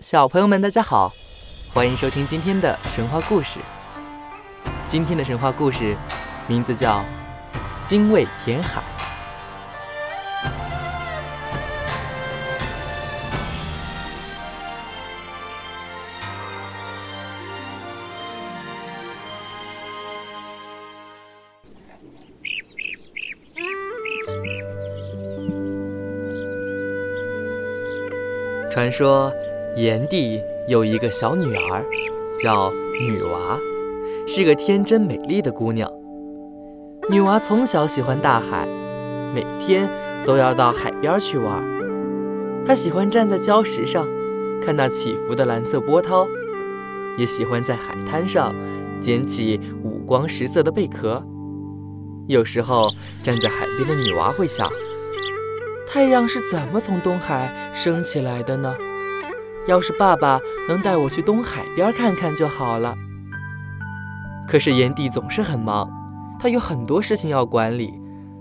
[0.00, 1.10] 小朋友们，大家好，
[1.72, 3.58] 欢迎收听今天的神话故事。
[4.86, 5.96] 今天的神话故事
[6.46, 6.98] 名字叫
[7.88, 8.82] 《精卫填海》。
[28.70, 29.32] 传说。
[29.76, 31.84] 炎帝有一个小女儿，
[32.38, 33.60] 叫女娃，
[34.26, 35.86] 是个天真美丽的姑娘。
[37.10, 38.66] 女娃从小喜欢大海，
[39.34, 39.86] 每天
[40.24, 41.62] 都要到海边去玩。
[42.64, 44.08] 她喜欢站在礁石上，
[44.62, 46.26] 看那起伏的蓝色波涛，
[47.18, 48.54] 也喜欢在海滩上
[48.98, 51.22] 捡起五光十色的贝壳。
[52.28, 52.88] 有时候，
[53.22, 54.70] 站在海边的女娃会想：
[55.86, 58.74] 太阳是怎么从东海升起来的呢？
[59.66, 62.94] 要是爸爸能带我去东海边看看就好了。
[64.48, 65.90] 可是炎帝总是很忙，
[66.38, 67.92] 他有很多事情要管理，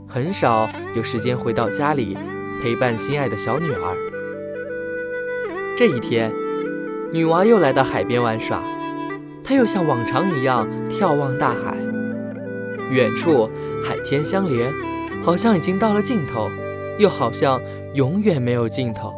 [0.07, 2.15] 很少有时间回到家里
[2.61, 3.97] 陪伴心爱的小女儿。
[5.75, 6.31] 这一天，
[7.11, 8.63] 女娃又来到海边玩耍，
[9.43, 11.75] 她又像往常一样眺望大海，
[12.91, 13.49] 远处
[13.83, 14.71] 海天相连，
[15.23, 16.51] 好像已经到了尽头，
[16.99, 17.59] 又好像
[17.95, 19.11] 永远没有尽头。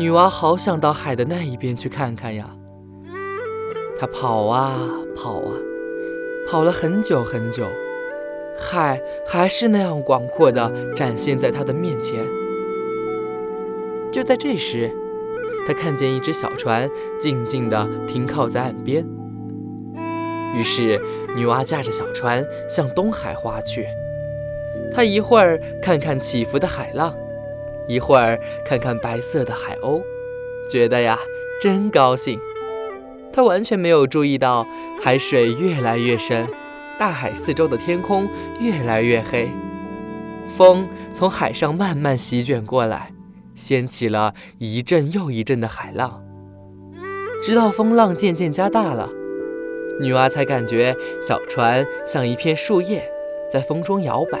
[0.00, 2.50] 女娃好想到海的那一边去看看呀！
[3.98, 5.52] 她跑啊跑啊，
[6.48, 7.66] 跑了很久很久，
[8.58, 8.98] 海
[9.28, 12.26] 还是那样广阔的展现在她的面前。
[14.10, 14.90] 就在这时，
[15.66, 16.88] 她看见一只小船
[17.20, 19.06] 静静地停靠在岸边。
[20.54, 20.98] 于是，
[21.36, 23.86] 女娃驾着小船向东海划去。
[24.90, 27.14] 她一会儿看看起伏的海浪。
[27.90, 30.00] 一会儿看看白色的海鸥，
[30.68, 31.18] 觉得呀
[31.60, 32.38] 真高兴。
[33.32, 34.64] 他完全没有注意到
[35.02, 36.46] 海水越来越深，
[37.00, 38.28] 大海四周的天空
[38.60, 39.48] 越来越黑，
[40.46, 43.12] 风从海上慢慢席卷过来，
[43.56, 46.22] 掀起了一阵又一阵的海浪。
[47.42, 49.10] 直到风浪渐渐加大了，
[50.00, 53.02] 女娲才感觉小船像一片树叶，
[53.52, 54.38] 在风中摇摆。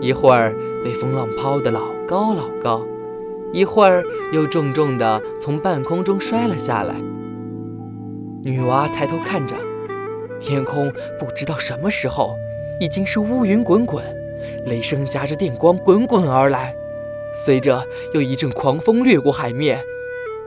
[0.00, 0.54] 一会儿
[0.84, 2.84] 被风浪抛得老高老高，
[3.52, 6.94] 一会儿又重重地从半空中摔了下来。
[8.42, 9.54] 女娃抬头看着，
[10.40, 12.34] 天空不知道什么时候
[12.80, 14.04] 已经是乌云滚滚，
[14.66, 16.74] 雷声夹着电光滚滚而来，
[17.34, 19.80] 随着又一阵狂风掠过海面，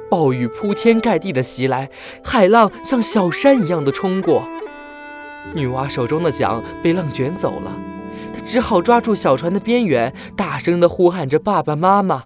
[0.10, 1.90] 暴雨铺天盖地的袭来，
[2.22, 4.46] 海浪像小山一样的冲过，
[5.54, 7.72] 女娃手中的桨被浪卷走了。
[8.46, 12.24] 只好抓住小船的边缘，大声地呼喊着“爸爸妈妈”。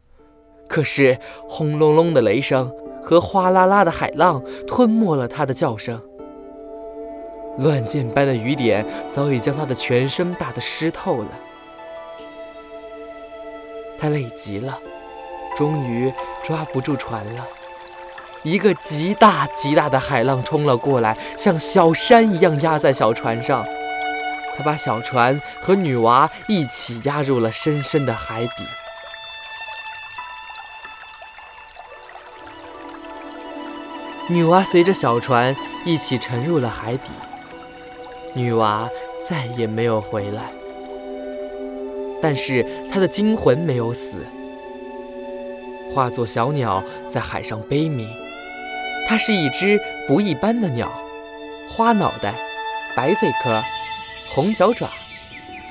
[0.68, 2.72] 可是轰隆隆的雷声
[3.02, 6.00] 和哗啦啦的海浪吞没了他的叫声。
[7.58, 11.28] 乱箭般的雨点早已将他的全身打得湿透了。
[13.98, 14.78] 他累极了，
[15.58, 16.14] 终于
[16.44, 17.46] 抓不住船了。
[18.44, 23.66] 一个极大极大的海浪冲了过来，像小山一样压在小船上。
[24.60, 28.66] 他把小船和女娃一起压入了深深的海底。
[34.28, 35.56] 女娃随着小船
[35.86, 37.10] 一起沉入了海底，
[38.34, 38.90] 女娃
[39.26, 40.52] 再也没有回来。
[42.22, 44.28] 但是她的精魂没有死，
[45.96, 48.10] 化作小鸟在海上悲鸣。
[49.08, 50.92] 它是一只不一般的鸟，
[51.70, 52.36] 花脑袋，
[52.94, 53.64] 白嘴壳。
[54.32, 54.88] 红脚爪，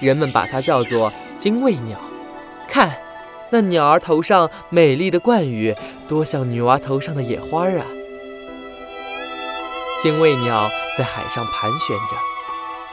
[0.01, 1.99] 人们把它叫做精卫鸟。
[2.69, 2.99] 看，
[3.51, 5.75] 那鸟儿头上美丽的冠羽，
[6.09, 7.87] 多像女娲头上的野花啊！
[10.03, 12.17] 精卫鸟在海上盘旋着，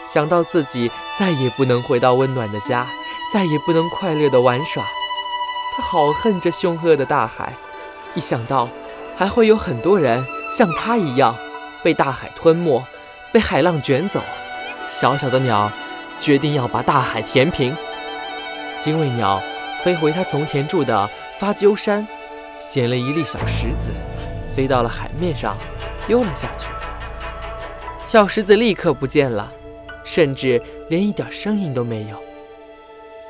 [0.07, 2.87] 想到自己再也不能回到温暖的家，
[3.33, 4.85] 再也不能快乐的玩耍，
[5.75, 7.53] 它好恨这凶恶的大海。
[8.13, 8.69] 一想到
[9.17, 11.35] 还会有很多人像它一样
[11.83, 12.83] 被大海吞没，
[13.33, 14.21] 被海浪卷走。
[14.87, 15.71] 小小的鸟
[16.19, 17.75] 决定要把大海填平。
[18.79, 19.41] 精卫鸟
[19.83, 21.09] 飞回它从前住的
[21.39, 22.07] 发鸠山，
[22.57, 23.91] 衔了一粒小石子，
[24.55, 25.57] 飞到了海面上，
[26.07, 26.67] 丢了下去。
[28.05, 29.51] 小石子立刻不见了，
[30.03, 32.21] 甚至连一点声音都没有。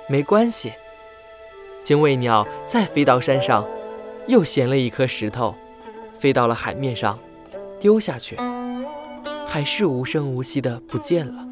[0.07, 0.73] 没关系，
[1.83, 3.65] 精卫鸟再飞到山上，
[4.27, 5.55] 又衔了一颗石头，
[6.19, 7.17] 飞到了海面上，
[7.79, 8.37] 丢下去。
[9.55, 11.47] 还是无声无息的不见了。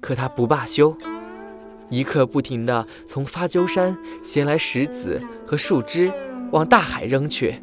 [0.00, 0.96] 可他不罢休，
[1.90, 6.10] 一刻不停地从发鸠山衔来石子和树枝，
[6.52, 7.60] 往大海扔去。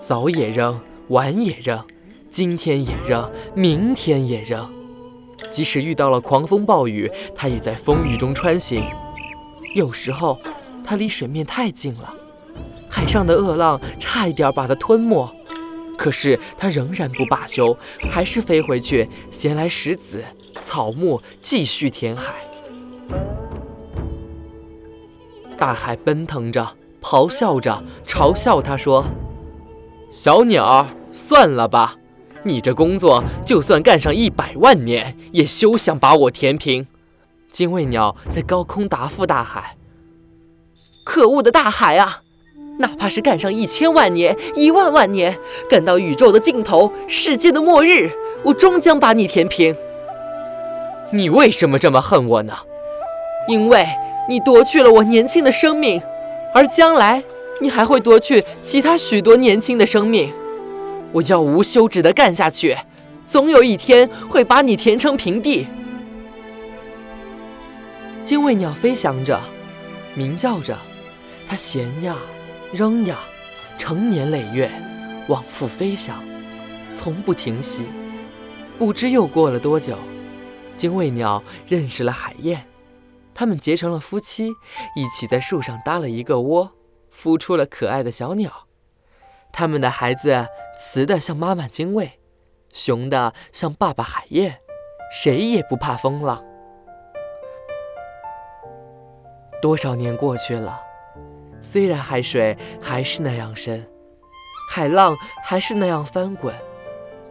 [0.00, 0.78] 早也扔，
[1.08, 1.84] 晚也扔，
[2.30, 4.72] 今天也扔，明天也扔。
[5.50, 8.88] 即使遇到了狂风暴雨，它也在风雨中穿行。
[9.74, 10.38] 有时候，
[10.84, 12.14] 它离水面太近了，
[12.88, 15.28] 海上的恶浪差一点把它吞没。
[15.96, 17.76] 可是它仍然不罢休，
[18.10, 20.22] 还是飞回去衔来石子、
[20.60, 22.34] 草木，继续填海。
[25.56, 29.06] 大海奔腾着，咆哮着，嘲笑他说
[30.12, 31.96] ：“小鸟，算了吧，
[32.42, 36.86] 你这工作就算干上一百万年，也休想把我填平。”
[37.50, 39.78] 精卫鸟在高空答复大海
[41.04, 42.22] ：“可恶的大海啊！
[42.78, 45.36] 哪怕是干上一千万年、一万万年，
[45.68, 48.10] 干到宇宙的尽头、世界的末日，
[48.42, 49.76] 我终将把你填平。
[51.10, 52.54] 你为什么这么恨我呢？
[53.48, 53.86] 因为……”
[54.28, 56.02] 你夺去了我年轻的生命，
[56.52, 57.22] 而将来
[57.60, 60.34] 你还会夺去其他许多年轻的生命。
[61.12, 62.76] 我要无休止地干下去，
[63.24, 65.68] 总有一天会把你填成平地。
[68.24, 69.38] 精卫鸟飞翔着，
[70.16, 70.76] 鸣叫着，
[71.48, 72.16] 它闲呀，
[72.72, 73.18] 扔呀，
[73.78, 74.70] 成年累月，
[75.28, 76.22] 往复飞翔，
[76.92, 77.86] 从不停息。
[78.78, 79.96] 不知又过了多久，
[80.76, 82.66] 精卫鸟认识了海燕。
[83.32, 84.48] 他们结成了夫妻，
[84.96, 86.72] 一起在树上搭了一个窝，
[87.14, 88.66] 孵出了可爱的小鸟。
[89.52, 90.46] 他们的孩子
[90.78, 92.18] 雌的像妈妈精卫，
[92.72, 94.60] 雄的像爸爸海燕，
[95.12, 96.44] 谁也不怕风浪。
[99.62, 100.82] 多少年过去了，
[101.66, 103.84] 虽然海水还是那样深，
[104.70, 106.54] 海浪还是那样翻滚，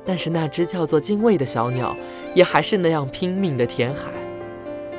[0.06, 1.96] 但是那只叫做精卫的小鸟，
[2.34, 4.12] 也还是那样拼命的填海。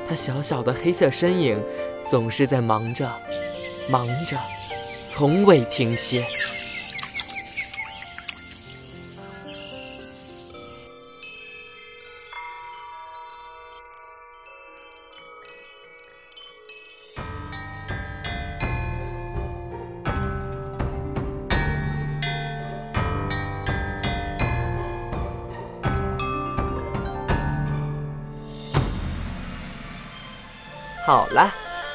[0.09, 1.63] 它小小的黑色身影，
[2.03, 3.13] 总是在忙着，
[3.91, 4.39] 忙着，
[5.07, 6.25] 从未停歇。
[31.07, 31.49] 好了，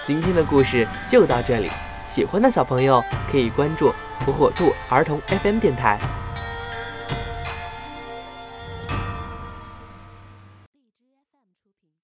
[0.05, 1.69] 今天的故事就到这里。
[2.05, 3.93] 喜欢的小朋友可以关注
[4.25, 5.99] 火火兔儿童 FM 电台。